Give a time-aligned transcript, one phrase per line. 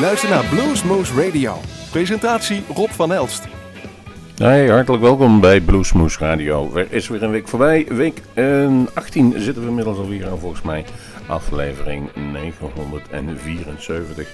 [0.00, 1.56] luistert naar Bluesmoose Radio.
[1.90, 3.46] Presentatie Rob van Elst.
[4.36, 6.76] Hey, hartelijk welkom bij Bluesmoose Radio.
[6.76, 7.86] Er is weer een week voorbij.
[7.88, 8.22] Week
[8.94, 10.84] 18 eh, zitten we inmiddels alweer aan volgens mij.
[11.26, 14.28] Aflevering 974.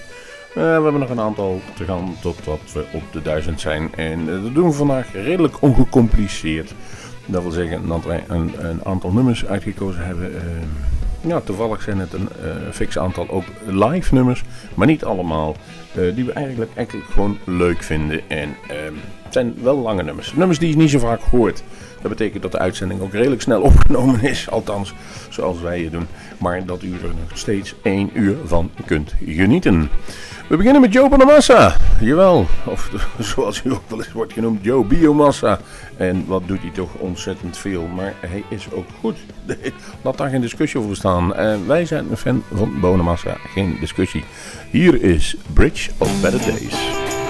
[0.56, 3.94] Uh, eh, we hebben nog een aantal te gaan totdat we op de 1000 zijn.
[3.94, 6.74] En uh, dat doen we vandaag redelijk ongecompliceerd.
[7.26, 10.32] Dat wil zeggen dat wij een, een aantal nummers uitgekozen hebben.
[11.20, 14.42] Ja, toevallig zijn het een uh, fix aantal ook live nummers,
[14.74, 15.56] maar niet allemaal.
[15.98, 18.20] Uh, die we eigenlijk, eigenlijk gewoon leuk vinden.
[18.28, 18.77] En uh,
[19.22, 20.32] het zijn wel lange nummers.
[20.34, 21.62] Nummers die je niet zo vaak hoort.
[22.00, 24.50] Dat betekent dat de uitzending ook redelijk snel opgenomen is.
[24.50, 24.94] Althans,
[25.28, 26.06] zoals wij het doen.
[26.38, 29.91] Maar dat u er nog steeds één uur van kunt genieten.
[30.48, 31.77] We beginnen met Joe Bonamassa.
[32.00, 35.59] Jawel, of zoals hij ook wel eens wordt genoemd, Joe Biomassa.
[35.96, 37.86] En wat doet hij toch ontzettend veel.
[37.86, 39.16] Maar hij is ook goed.
[40.02, 41.34] Laat daar geen discussie over staan.
[41.34, 43.36] En wij zijn een fan van Bonamassa.
[43.52, 44.24] Geen discussie.
[44.70, 47.25] Hier is Bridge of Better Days.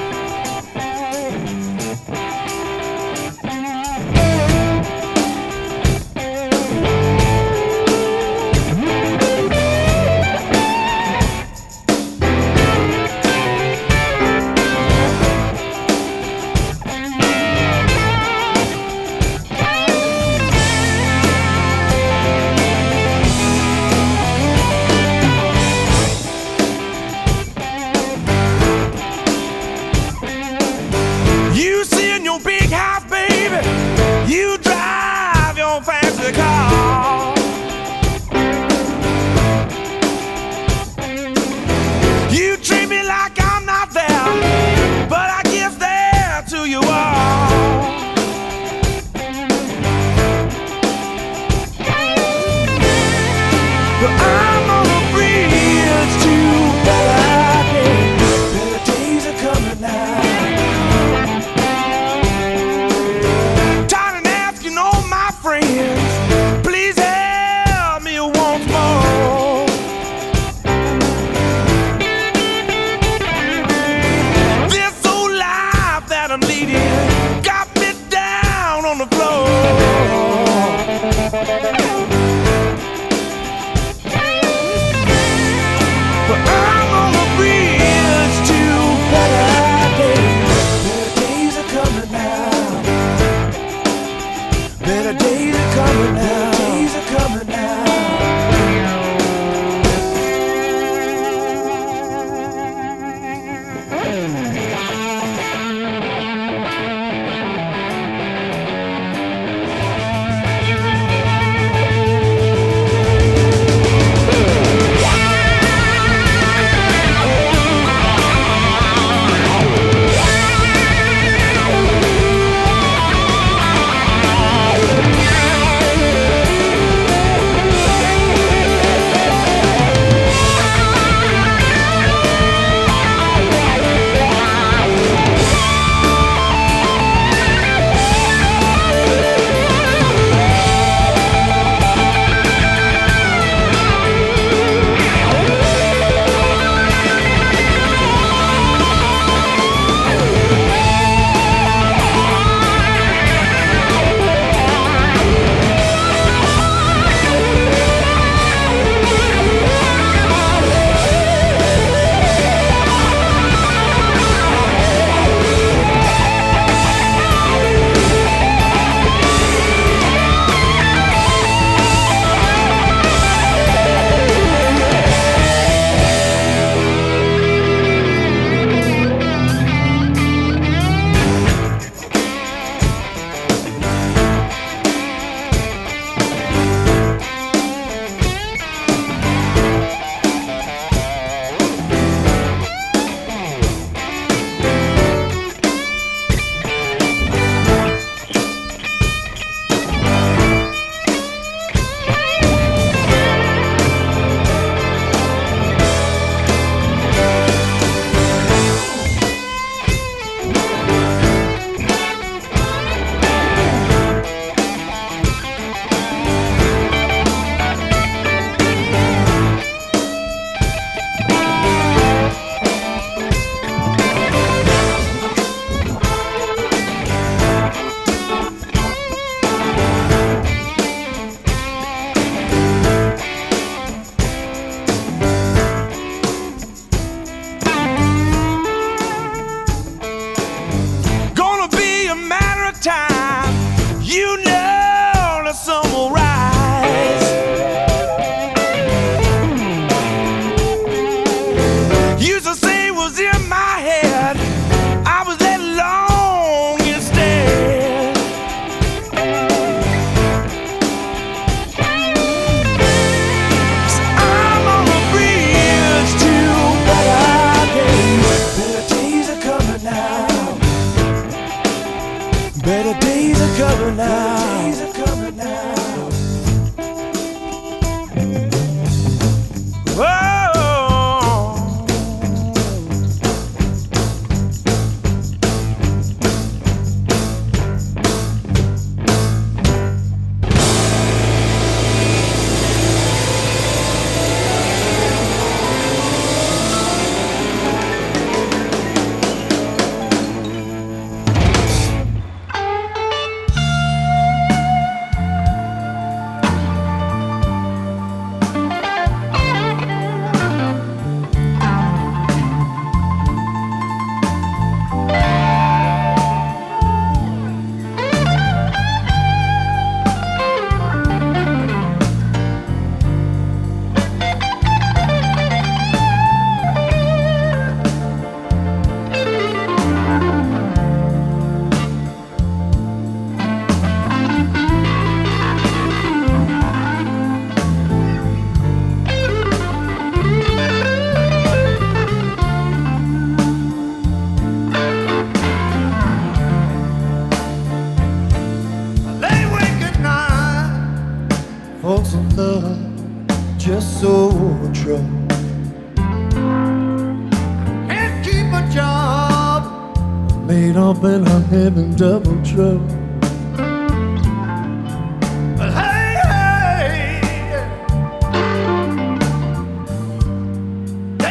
[273.86, 274.15] tonight.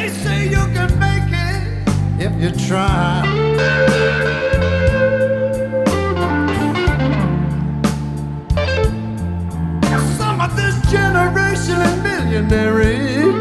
[0.05, 1.63] They say you can make it
[2.19, 3.23] if you try.
[10.17, 13.34] Some of this generation is millionaire.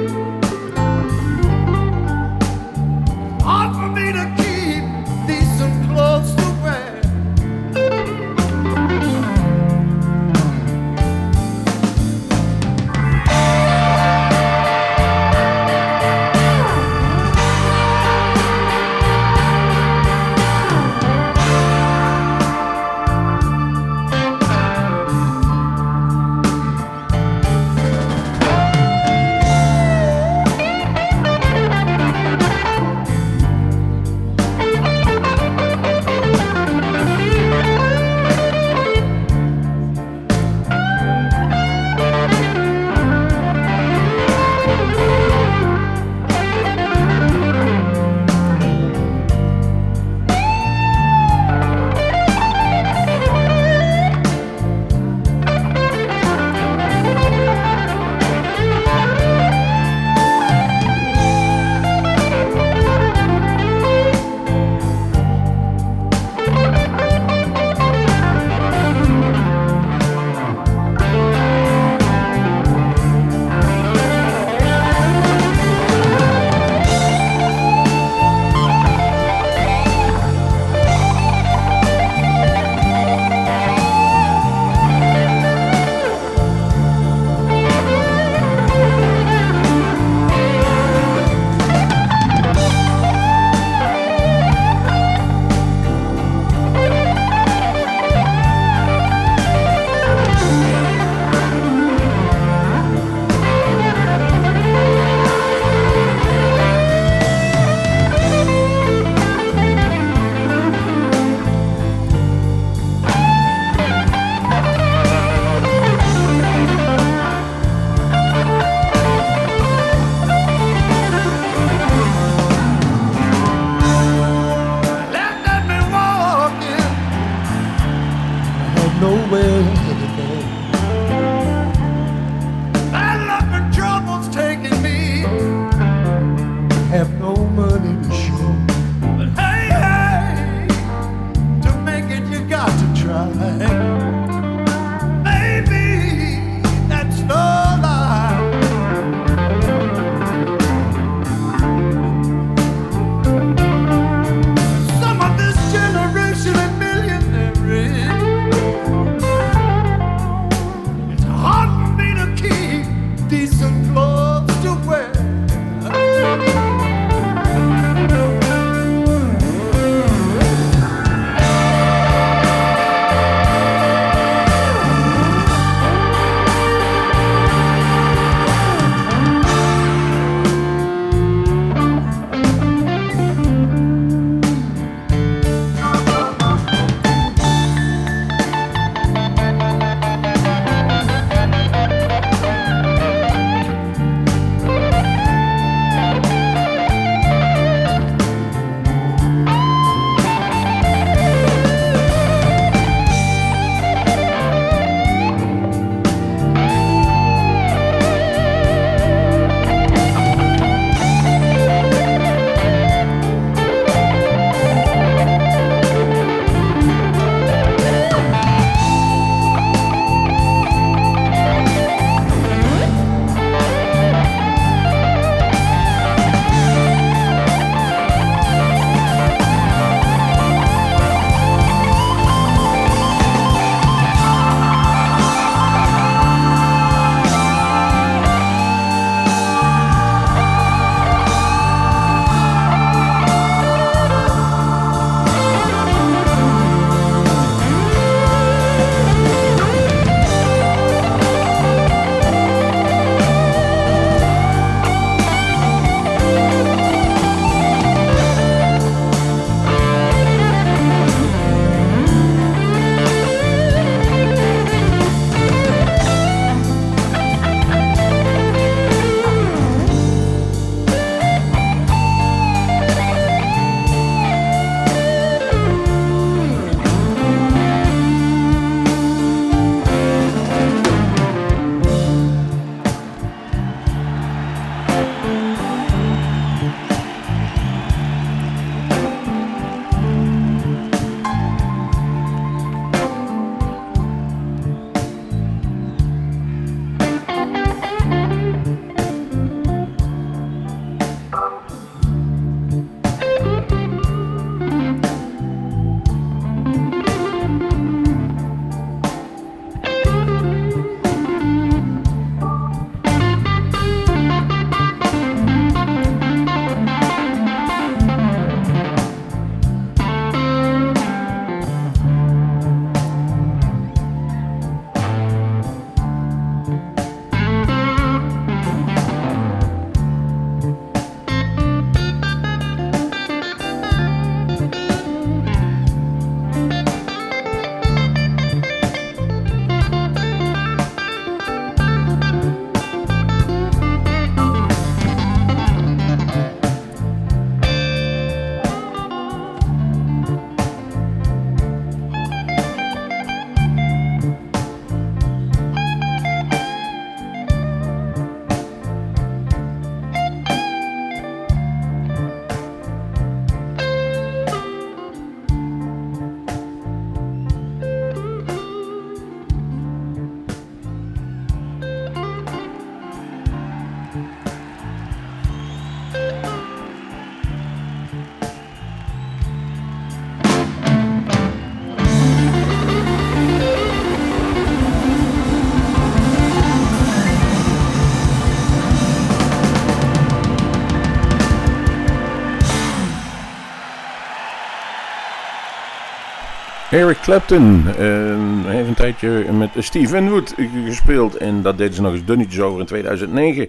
[396.95, 401.37] Eric Clapton uh, heeft een tijdje met Steve Winwood gespeeld.
[401.37, 403.69] En dat deden ze nog eens dunnetjes over in 2009.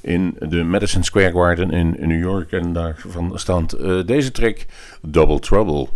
[0.00, 2.52] In de Madison Square Garden in New York.
[2.52, 4.56] En daarvan staat uh, deze track
[5.00, 5.88] Double Trouble.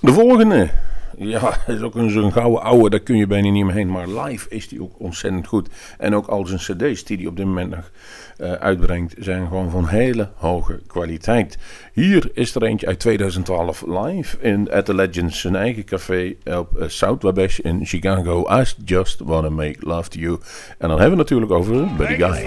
[0.00, 0.70] De volgende.
[1.16, 3.90] Ja, is ook een zo'n gouden ouwe, daar kun je bijna niet meer heen.
[3.90, 5.68] Maar live is die ook ontzettend goed.
[5.98, 7.90] En ook al zijn cd's die hij op dit moment nog
[8.38, 11.58] uh, uitbrengt, zijn gewoon van hele hoge kwaliteit.
[11.92, 16.68] Hier is er eentje uit 2012 live in At The Legends, zijn eigen café op
[16.78, 18.46] uh, South Wabash in Chicago.
[18.60, 20.38] I just wanna make love to you.
[20.78, 22.46] En dan hebben we natuurlijk over Buddy Guy.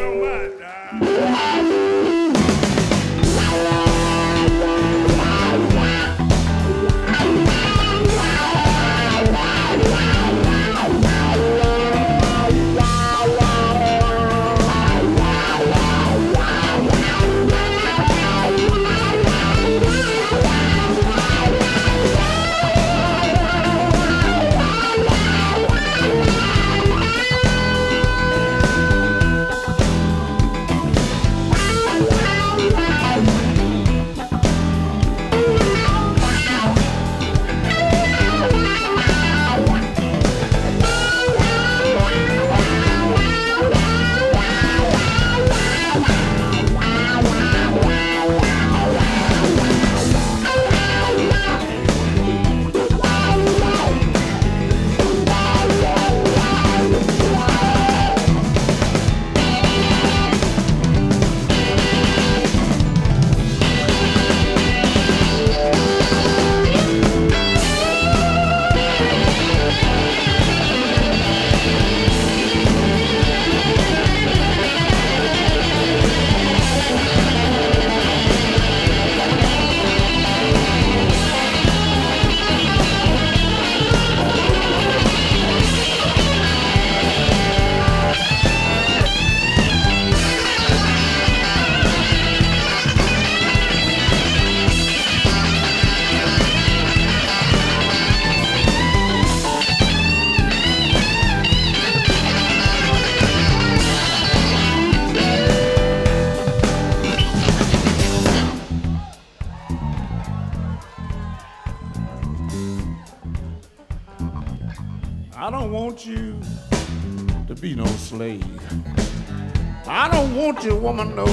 [120.52, 121.26] Woman, no,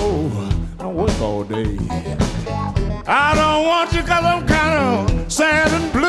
[0.79, 1.77] I work all day.
[3.09, 6.00] I don't want you cause I'm kind of sad and blue.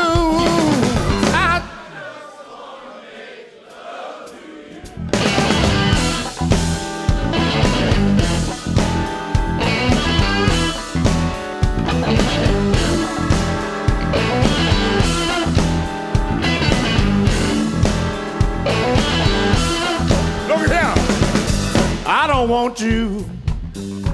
[22.49, 23.25] Want you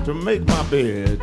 [0.06, 1.20] to make my bed.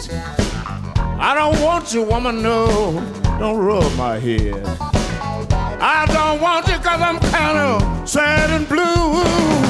[1.19, 2.93] I don't want you, woman, no,
[3.39, 4.65] don't rub my head.
[5.81, 9.64] I don't want you cause I'm kind of sad and blue.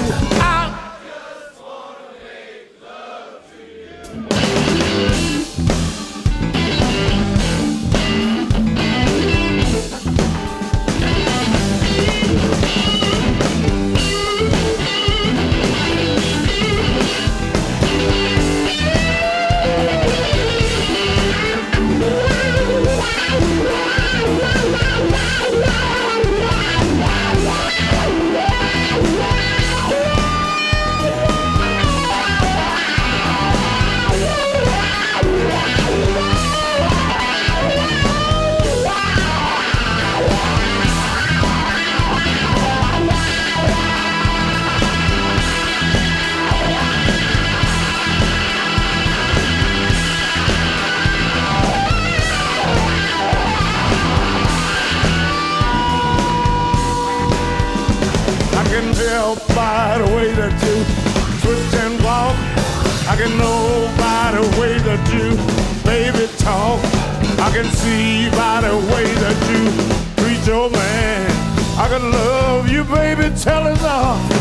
[67.55, 71.31] can see by the way that you treat your man.
[71.79, 74.34] I can love you, baby, tell us all.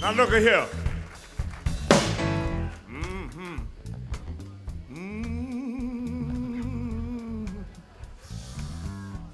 [0.00, 0.64] Now look at here.
[2.88, 3.56] Mm-hmm.
[4.94, 5.48] Mm.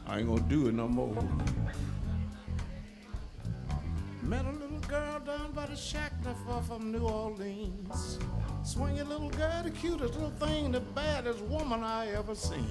[0.06, 1.22] I ain't gonna do it no more.
[4.22, 8.18] Met a little girl down by the shack not far from New Orleans.
[8.62, 12.70] Swinging little girl, the cutest little thing, the baddest woman I ever seen.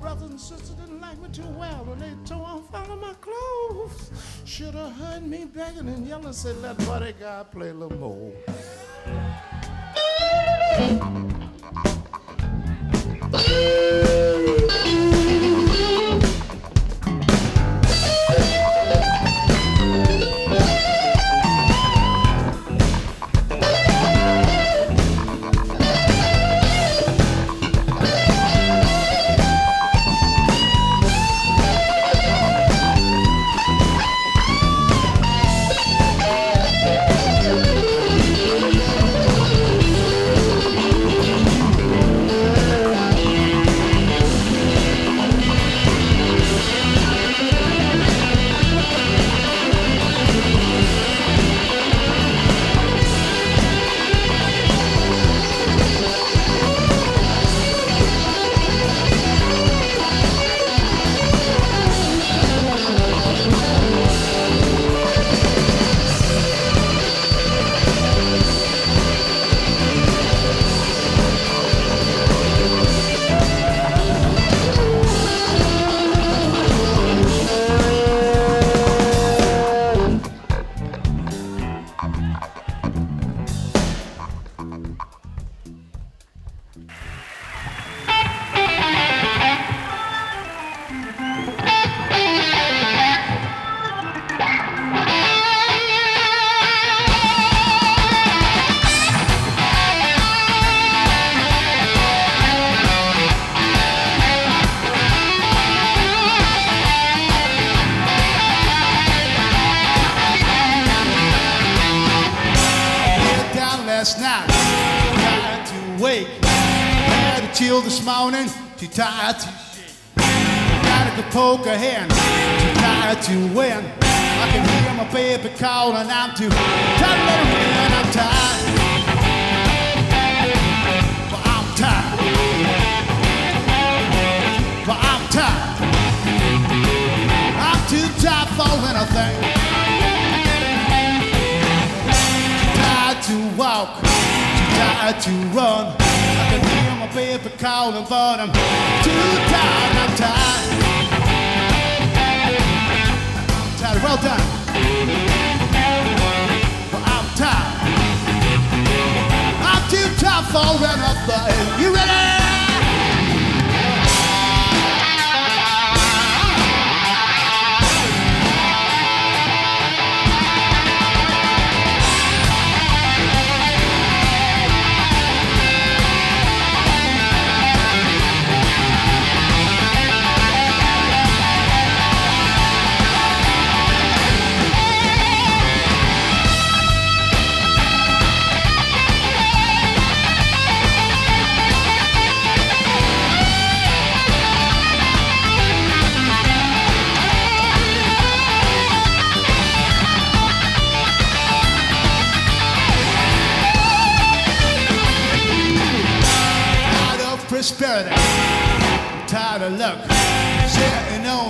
[0.00, 3.14] Brothers and sisters didn't like me too well when they tore off all of my
[3.14, 4.10] clothes.
[4.44, 8.32] Should have heard me begging and yelling, said, let buddy guy play a little more.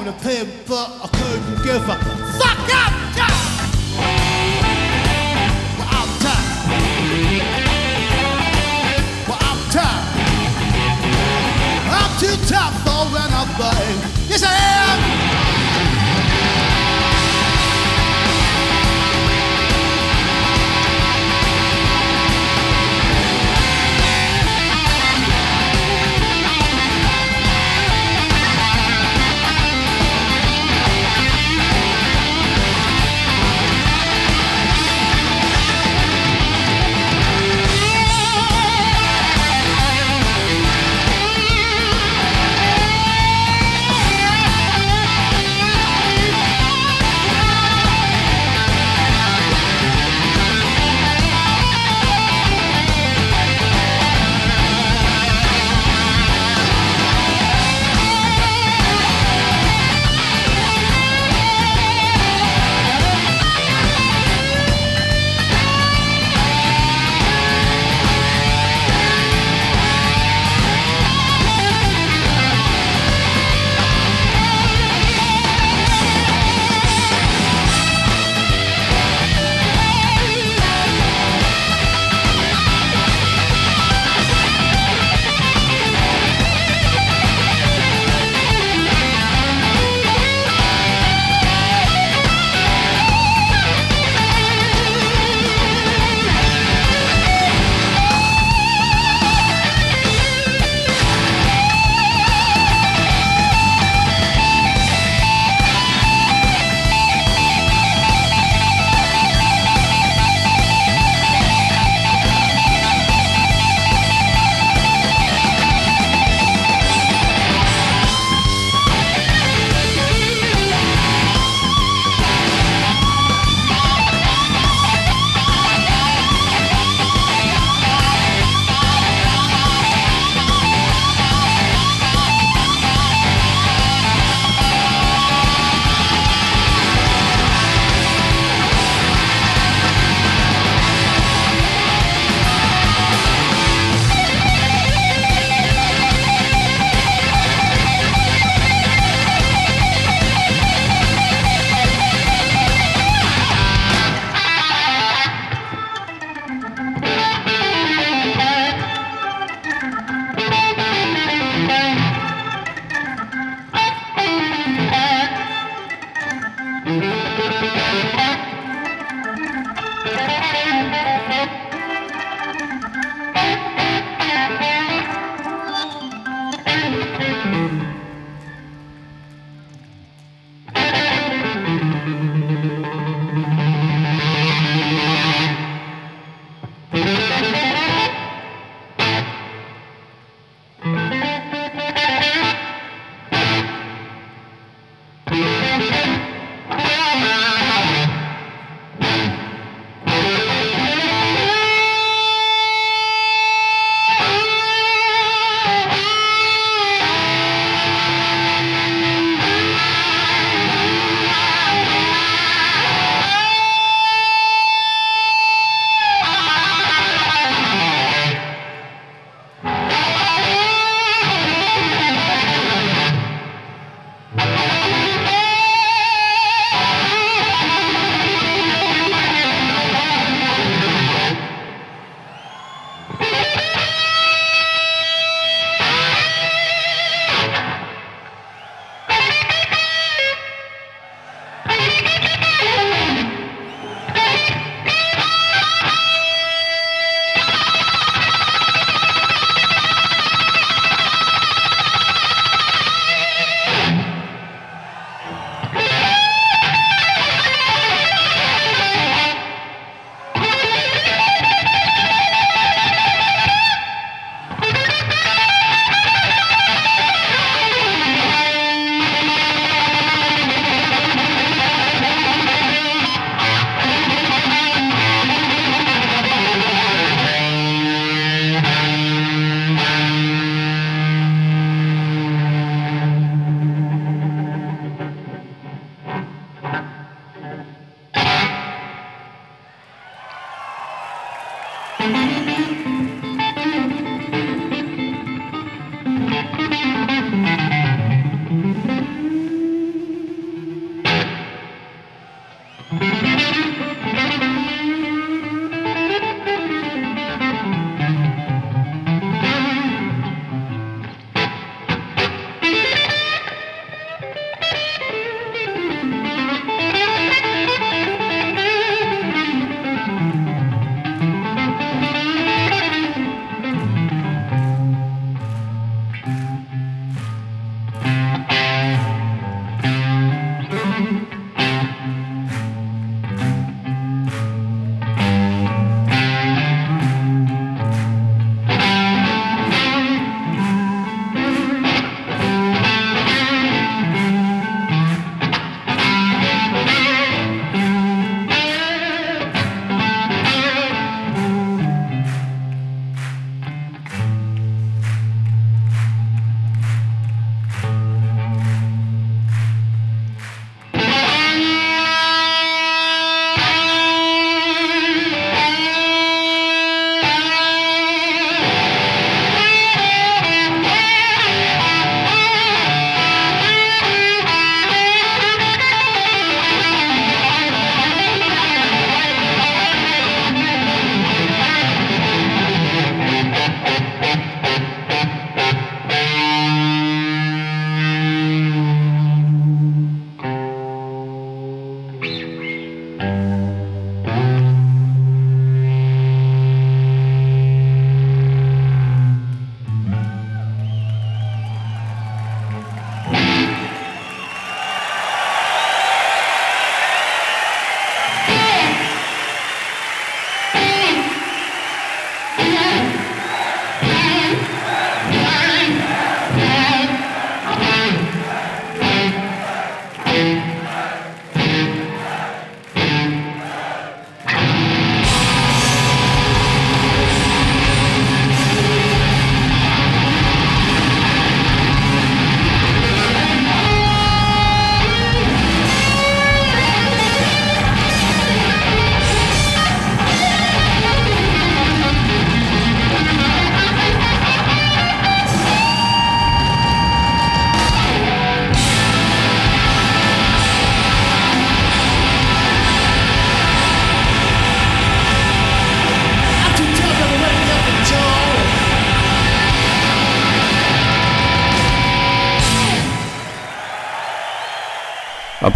[0.08, 1.96] On the paper, I couldn't give a
[2.38, 2.94] fuck up.
[12.18, 14.28] Too tough for anything.
[14.28, 15.07] Yes, I am.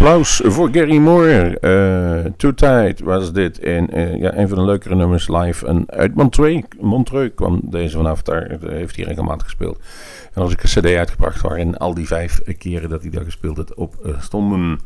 [0.03, 1.57] Applaus voor Gary Moore.
[1.61, 3.59] Uh, Too Tight was dit.
[3.59, 5.67] En uh, ja, een van de leukere nummers live.
[5.67, 8.21] En uit Montreux, Montreux kwam deze vanaf.
[8.21, 9.79] Daar heeft hij regelmatig gespeeld.
[10.33, 13.57] En als ik een cd uitgebracht waarin al die vijf keren dat hij daar gespeeld
[13.57, 14.79] heeft op uh, stonden.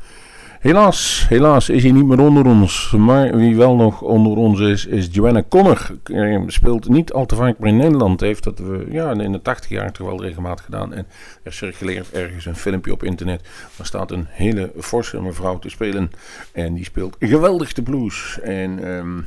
[0.60, 2.94] Helaas, helaas is hij niet meer onder ons.
[2.98, 5.92] Maar wie wel nog onder ons is, is Joanna Connor.
[6.04, 8.20] Hij speelt niet al te vaak meer in Nederland.
[8.20, 10.94] Heeft dat we ja, in de 80 jaar toch wel regelmatig gedaan.
[10.94, 11.06] En
[11.44, 13.42] er circuleert ergens een filmpje op internet.
[13.78, 16.12] Daar staat een hele forse mevrouw te spelen.
[16.52, 18.40] En die speelt geweldig de blues.
[18.44, 19.26] En um,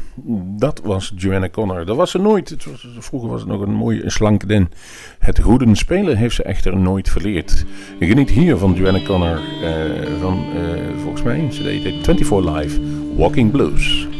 [0.59, 1.85] dat was Joanna Connor.
[1.85, 2.57] Dat was ze nooit.
[2.99, 4.71] Vroeger was het nog een mooie slanke den.
[5.19, 7.65] Het goede spelen heeft ze echter nooit verleerd.
[7.99, 9.41] Geniet hier van Joanna Connor.
[9.63, 10.45] Uh, van
[10.97, 11.57] volgens Range.
[11.57, 12.79] Today did 24 Live
[13.17, 14.20] Walking Blues.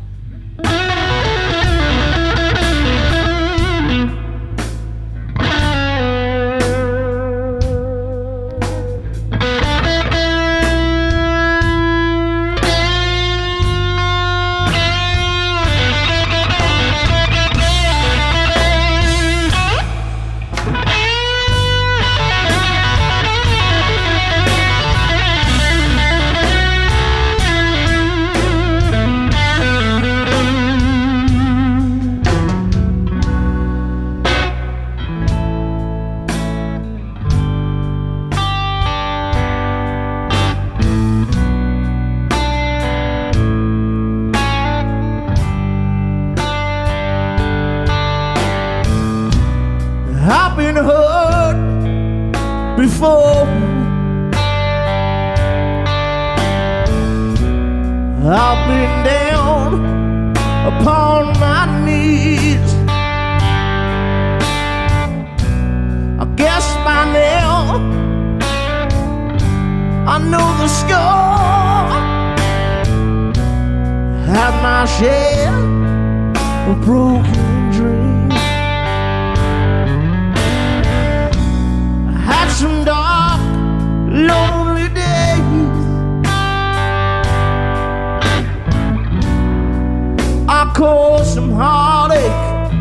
[70.79, 71.89] Score.
[74.31, 75.53] Had my share
[76.69, 78.33] of broken dreams.
[82.07, 83.41] I had some dark,
[84.29, 85.77] lonely days.
[90.47, 92.71] I caused some heartache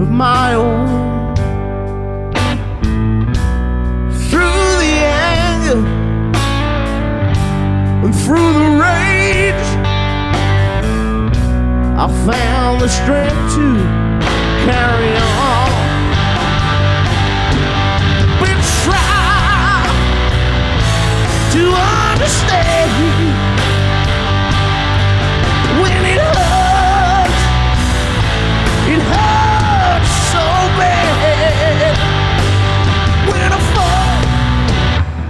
[0.00, 0.79] of my own.
[8.30, 9.68] Through the rage,
[11.98, 13.66] I found the strength to
[14.66, 15.70] carry on.
[18.38, 19.96] been trying
[21.54, 21.62] to
[22.12, 22.92] understand
[25.82, 27.40] when it hurts,
[28.94, 30.44] it hurts so
[30.78, 31.96] bad.
[33.28, 34.18] When I fall,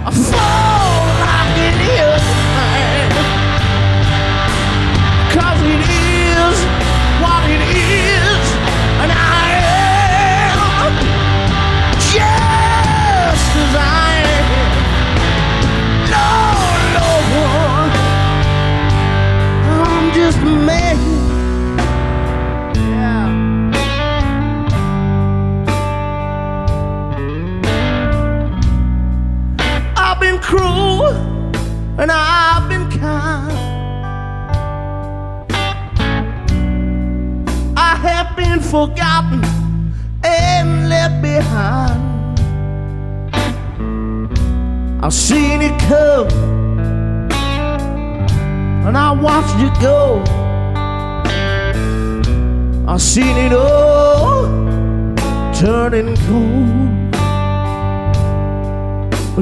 [0.05, 0.60] I fall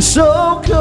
[0.02, 0.79] so close.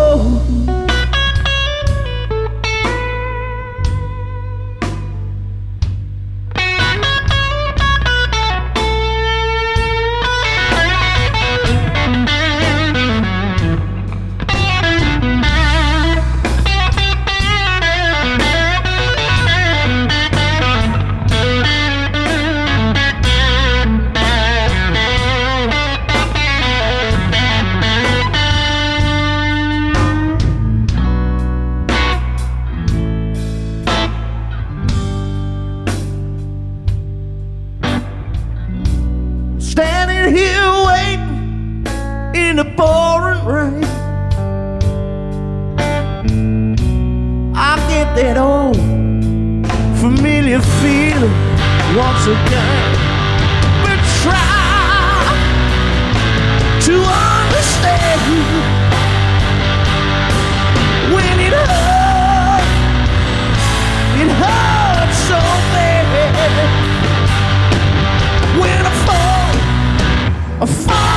[70.60, 71.07] Oh, fuck.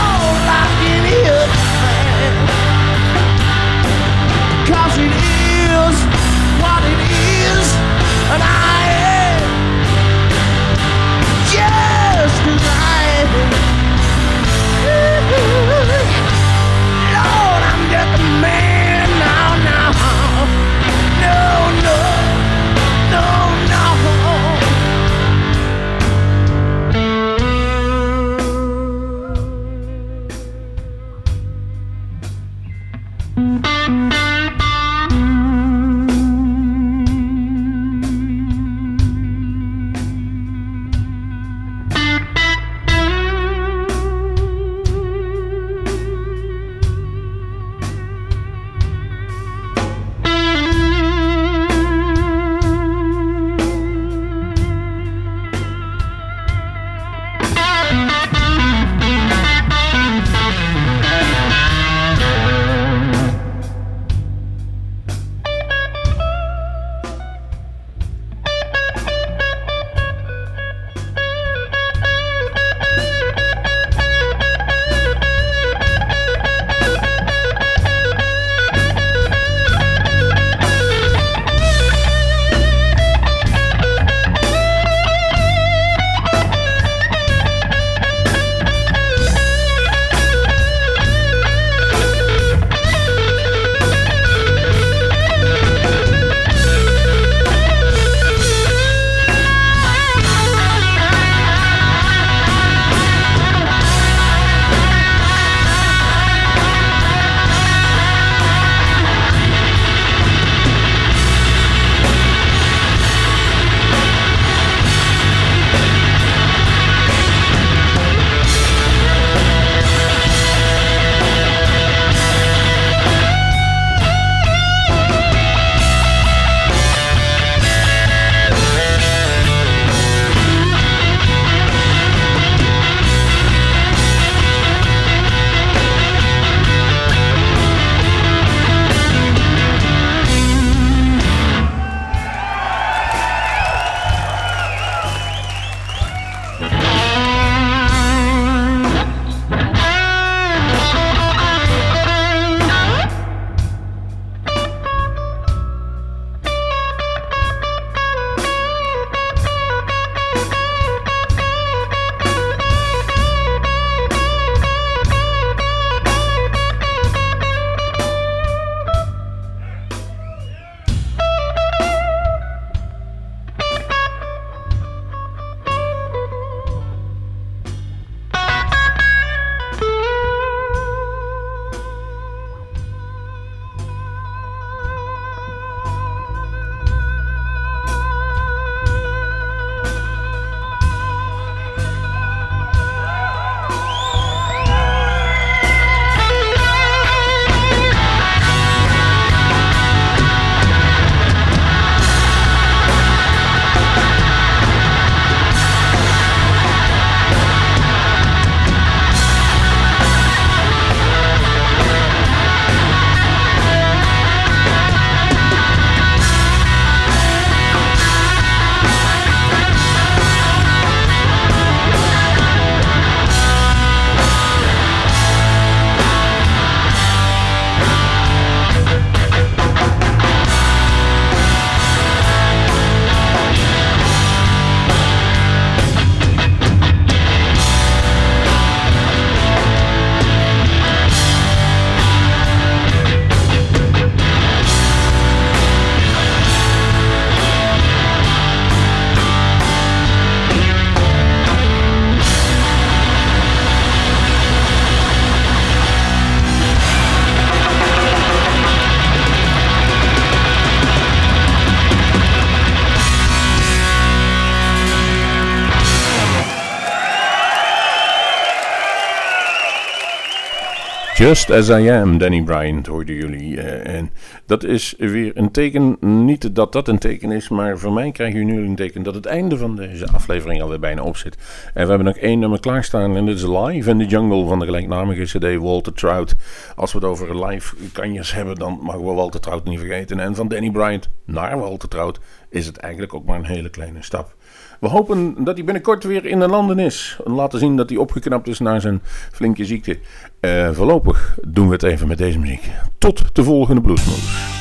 [271.31, 273.55] Just As I Am, Danny Bryant, hoorden jullie.
[273.55, 274.09] Uh, en
[274.45, 278.39] dat is weer een teken, niet dat dat een teken is, maar voor mij krijgen
[278.39, 281.37] jullie nu een teken dat het einde van deze aflevering alweer bijna op zit.
[281.73, 284.59] En we hebben nog één nummer klaarstaan en dit is Live in the Jungle van
[284.59, 286.35] de gelijknamige cd Walter Trout.
[286.75, 290.19] Als we het over live kanjes hebben, dan mogen we Walter Trout niet vergeten.
[290.19, 292.19] En van Danny Bryant naar Walter Trout
[292.49, 294.35] is het eigenlijk ook maar een hele kleine stap.
[294.79, 297.19] We hopen dat hij binnenkort weer in de landen is.
[297.25, 299.01] En laten zien dat hij opgeknapt is na zijn
[299.31, 299.99] flinke ziekte.
[300.41, 302.71] Uh, voorlopig doen we het even met deze muziek.
[302.97, 304.60] Tot de volgende Bluesmoes.